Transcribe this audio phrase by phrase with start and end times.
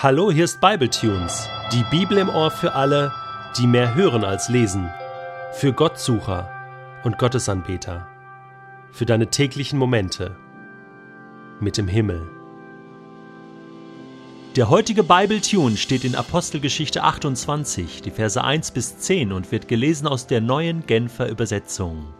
[0.00, 3.12] Hallo, hier ist Bibletunes, die Bibel im Ohr für alle,
[3.58, 4.88] die mehr hören als lesen,
[5.54, 6.48] für Gottsucher
[7.02, 8.06] und Gottesanbeter,
[8.92, 10.36] für deine täglichen Momente
[11.58, 12.28] mit dem Himmel.
[14.54, 20.06] Der heutige Bibletune steht in Apostelgeschichte 28, die Verse 1 bis 10 und wird gelesen
[20.06, 22.14] aus der neuen Genfer Übersetzung.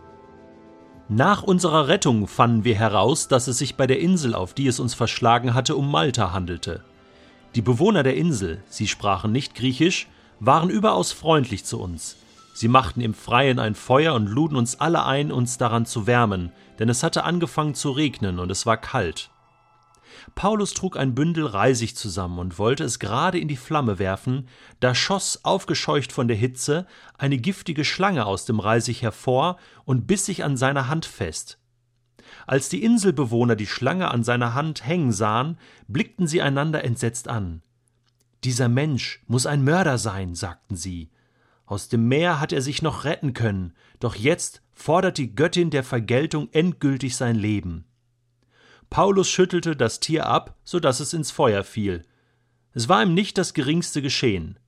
[1.09, 4.81] Nach unserer Rettung fanden wir heraus, dass es sich bei der Insel, auf die es
[4.81, 6.83] uns verschlagen hatte, um Malta handelte.
[7.55, 10.07] Die Bewohner der Insel, sie sprachen nicht Griechisch,
[10.39, 12.17] waren überaus freundlich zu uns.
[12.55, 16.53] Sie machten im Freien ein Feuer und luden uns alle ein, uns daran zu wärmen,
[16.79, 19.31] denn es hatte angefangen zu regnen und es war kalt.
[20.35, 24.49] Paulus trug ein Bündel Reisig zusammen und wollte es gerade in die Flamme werfen,
[24.81, 30.27] da schoss, aufgescheucht von der Hitze, eine giftige Schlange aus dem Reisig hervor und biss
[30.27, 31.59] sich an seiner Hand fest.
[32.49, 37.61] Als die Inselbewohner die Schlange an seiner Hand hängen sahen, blickten sie einander entsetzt an.
[38.43, 41.11] Dieser Mensch muss ein Mörder sein, sagten sie.
[41.67, 45.85] Aus dem Meer hat er sich noch retten können, doch jetzt fordert die Göttin der
[45.85, 47.85] Vergeltung endgültig sein Leben.
[48.89, 52.07] Paulus schüttelte das Tier ab, so dass es ins Feuer fiel.
[52.73, 54.59] Es war ihm nicht das geringste geschehen.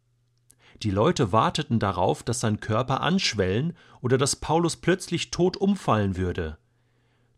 [0.82, 6.58] Die Leute warteten darauf, dass sein Körper anschwellen oder dass Paulus plötzlich tot umfallen würde.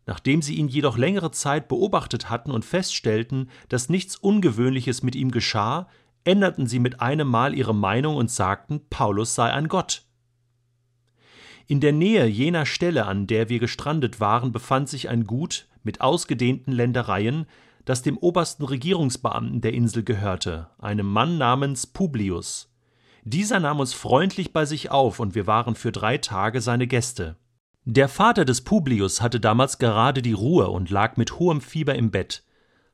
[0.05, 5.31] Nachdem sie ihn jedoch längere Zeit beobachtet hatten und feststellten, dass nichts Ungewöhnliches mit ihm
[5.31, 5.87] geschah,
[6.25, 10.03] änderten sie mit einem Mal ihre Meinung und sagten, Paulus sei ein Gott.
[11.67, 16.01] In der Nähe jener Stelle, an der wir gestrandet waren, befand sich ein Gut mit
[16.01, 17.45] ausgedehnten Ländereien,
[17.85, 22.69] das dem obersten Regierungsbeamten der Insel gehörte, einem Mann namens Publius.
[23.23, 27.37] Dieser nahm uns freundlich bei sich auf, und wir waren für drei Tage seine Gäste.
[27.85, 32.11] Der Vater des Publius hatte damals gerade die Ruhe und lag mit hohem Fieber im
[32.11, 32.43] Bett.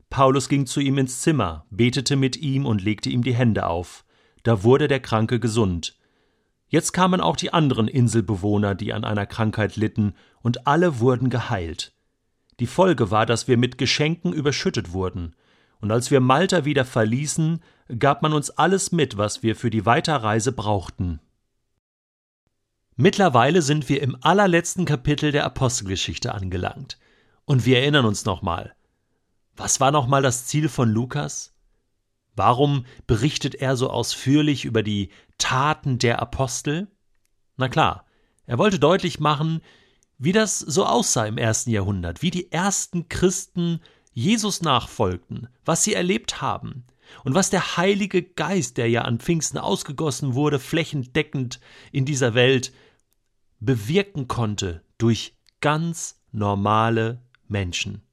[0.10, 4.04] Paulus ging zu ihm ins Zimmer, betete mit ihm und legte ihm die Hände auf.
[4.42, 5.96] Da wurde der Kranke gesund.
[6.70, 11.94] Jetzt kamen auch die anderen Inselbewohner, die an einer Krankheit litten, und alle wurden geheilt.
[12.60, 15.36] Die Folge war, dass wir mit Geschenken überschüttet wurden.
[15.82, 17.62] Und als wir Malta wieder verließen,
[18.00, 21.20] gab man uns alles mit, was wir für die Weiterreise brauchten.
[23.02, 27.00] Mittlerweile sind wir im allerletzten Kapitel der Apostelgeschichte angelangt.
[27.46, 28.76] Und wir erinnern uns nochmal.
[29.56, 31.56] Was war nochmal das Ziel von Lukas?
[32.36, 36.90] Warum berichtet er so ausführlich über die Taten der Apostel?
[37.56, 38.04] Na klar,
[38.46, 39.62] er wollte deutlich machen,
[40.18, 43.80] wie das so aussah im ersten Jahrhundert, wie die ersten Christen
[44.12, 46.84] Jesus nachfolgten, was sie erlebt haben
[47.24, 51.62] und was der Heilige Geist, der ja an Pfingsten ausgegossen wurde, flächendeckend
[51.94, 52.74] in dieser Welt,
[53.60, 58.04] bewirken konnte durch ganz normale Menschen.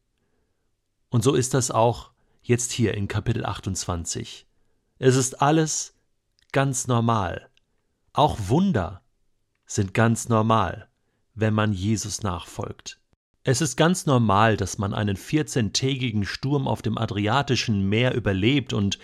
[1.09, 2.11] Und so ist das auch
[2.43, 4.47] jetzt hier in Kapitel 28.
[4.99, 5.95] Es ist alles
[6.53, 7.49] ganz normal.
[8.13, 9.03] Auch Wunder
[9.67, 10.89] sind ganz normal,
[11.35, 13.01] wenn man Jesus nachfolgt.
[13.43, 18.99] Es ist ganz normal, dass man einen 14-tägigen Sturm auf dem Adriatischen Meer überlebt und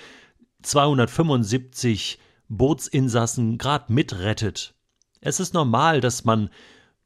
[0.62, 4.74] 275 Bootsinsassen grad mitrettet
[5.22, 6.50] es ist normal, dass man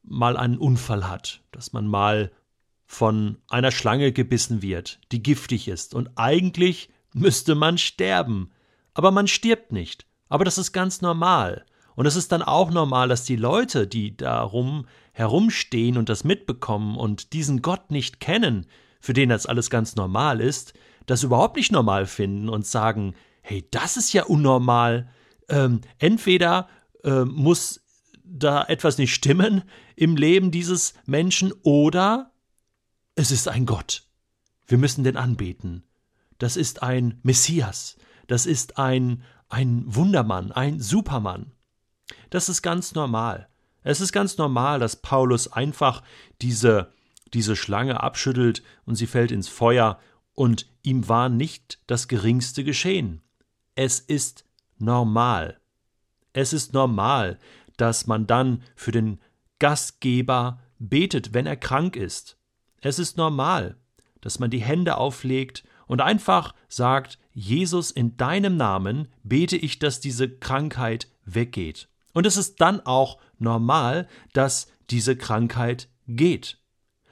[0.03, 2.31] mal einen Unfall hat, dass man mal
[2.85, 8.51] von einer Schlange gebissen wird, die giftig ist, und eigentlich müsste man sterben.
[8.93, 10.05] Aber man stirbt nicht.
[10.29, 11.65] Aber das ist ganz normal.
[11.95, 16.95] Und es ist dann auch normal, dass die Leute, die darum herumstehen und das mitbekommen
[16.95, 18.67] und diesen Gott nicht kennen,
[18.99, 20.73] für den das alles ganz normal ist,
[21.05, 25.09] das überhaupt nicht normal finden und sagen, hey, das ist ja unnormal.
[25.49, 26.67] Ähm, entweder
[27.03, 27.86] äh, muss
[28.37, 29.63] da etwas nicht stimmen
[29.95, 32.31] im Leben dieses Menschen oder
[33.15, 34.03] es ist ein Gott.
[34.67, 35.83] Wir müssen den anbeten.
[36.37, 37.97] Das ist ein Messias.
[38.27, 41.51] Das ist ein, ein Wundermann, ein Supermann.
[42.29, 43.47] Das ist ganz normal.
[43.83, 46.03] Es ist ganz normal, dass Paulus einfach
[46.41, 46.91] diese,
[47.33, 49.99] diese Schlange abschüttelt und sie fällt ins Feuer
[50.33, 53.21] und ihm war nicht das geringste geschehen.
[53.75, 54.43] Es ist
[54.77, 55.59] normal.
[56.33, 57.39] Es ist normal,
[57.77, 59.19] dass man dann für den
[59.59, 62.37] Gastgeber betet, wenn er krank ist.
[62.81, 63.77] Es ist normal,
[64.21, 69.99] dass man die Hände auflegt und einfach sagt, Jesus, in deinem Namen bete ich, dass
[69.99, 71.87] diese Krankheit weggeht.
[72.13, 76.59] Und es ist dann auch normal, dass diese Krankheit geht.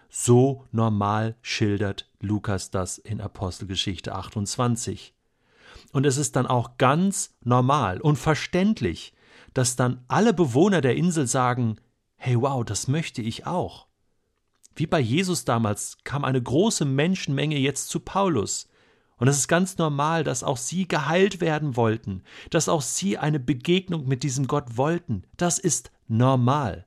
[0.09, 5.13] So normal schildert Lukas das in Apostelgeschichte 28.
[5.91, 9.13] Und es ist dann auch ganz normal und verständlich,
[9.55, 11.77] dass dann alle Bewohner der Insel sagen,
[12.17, 13.87] hey wow, das möchte ich auch.
[14.75, 18.67] Wie bei Jesus damals kam eine große Menschenmenge jetzt zu Paulus,
[19.17, 23.39] Und es ist ganz normal, dass auch sie geheilt werden wollten, dass auch sie eine
[23.39, 25.23] Begegnung mit diesem Gott wollten.
[25.37, 26.85] Das ist normal.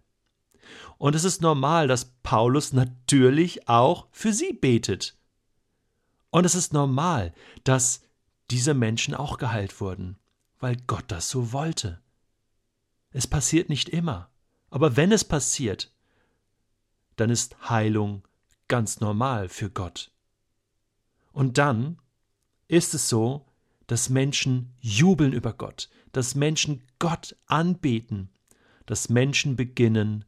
[0.99, 5.17] Und es ist normal, dass Paulus natürlich auch für sie betet.
[6.29, 7.33] Und es ist normal,
[7.65, 8.03] dass
[8.51, 10.19] diese Menschen auch geheilt wurden,
[10.61, 12.03] weil Gott das so wollte.
[13.11, 14.31] Es passiert nicht immer,
[14.71, 15.93] aber wenn es passiert,
[17.17, 18.27] dann ist Heilung
[18.69, 20.13] ganz normal für Gott.
[21.33, 21.99] Und dann
[22.69, 23.47] ist es so,
[23.87, 28.31] dass Menschen jubeln über Gott, dass Menschen Gott anbeten,
[28.87, 30.25] dass Menschen beginnen,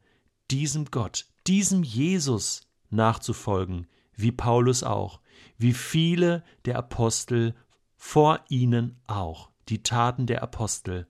[0.51, 5.21] diesem Gott, diesem Jesus nachzufolgen, wie Paulus auch,
[5.59, 7.55] wie viele der Apostel
[7.97, 11.07] vor ihnen auch, die Taten der Apostel.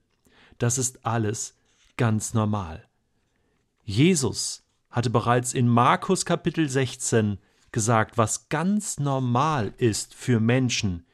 [0.59, 1.57] Das ist alles
[2.01, 2.89] ganz normal.
[3.85, 7.37] Jesus hatte bereits in Markus Kapitel 16
[7.73, 11.05] gesagt, was ganz normal ist für Menschen,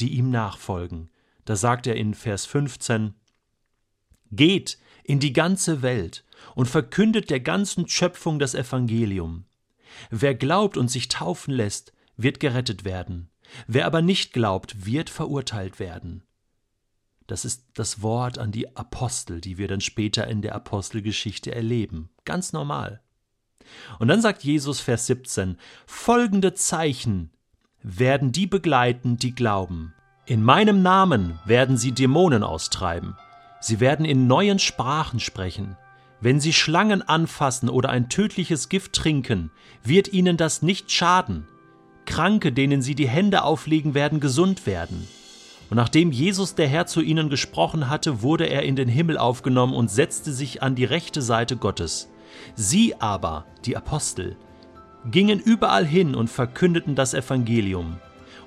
[0.00, 1.08] die ihm nachfolgen.
[1.46, 3.14] Da sagt er in Vers 15
[4.32, 9.46] Geht in die ganze Welt und verkündet der ganzen Schöpfung das Evangelium.
[10.10, 13.30] Wer glaubt und sich taufen lässt, wird gerettet werden.
[13.66, 16.22] Wer aber nicht glaubt, wird verurteilt werden.
[17.26, 22.10] Das ist das Wort an die Apostel, die wir dann später in der Apostelgeschichte erleben.
[22.24, 23.00] Ganz normal.
[23.98, 25.56] Und dann sagt Jesus Vers 17,
[25.86, 27.30] folgende Zeichen
[27.82, 29.94] werden die begleiten, die glauben.
[30.26, 33.16] In meinem Namen werden sie Dämonen austreiben.
[33.60, 35.76] Sie werden in neuen Sprachen sprechen.
[36.20, 39.50] Wenn sie Schlangen anfassen oder ein tödliches Gift trinken,
[39.82, 41.46] wird ihnen das nicht schaden.
[42.06, 45.06] Kranke, denen sie die Hände auflegen, werden gesund werden.
[45.74, 49.74] Und nachdem Jesus der Herr zu ihnen gesprochen hatte, wurde er in den Himmel aufgenommen
[49.74, 52.08] und setzte sich an die rechte Seite Gottes.
[52.54, 54.36] Sie aber, die Apostel,
[55.04, 57.96] gingen überall hin und verkündeten das Evangelium.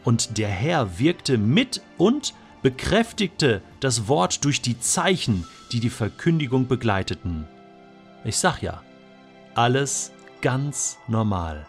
[0.05, 6.69] Und der Herr wirkte mit und bekräftigte das Wort durch die Zeichen, die die Verkündigung
[6.69, 7.45] begleiteten.
[8.23, 8.81] Ich sag ja,
[9.53, 11.67] alles ganz normal.